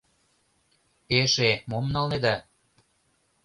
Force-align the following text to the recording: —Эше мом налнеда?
—Эше 1.19 1.51
мом 1.69 1.85
налнеда? 1.93 2.35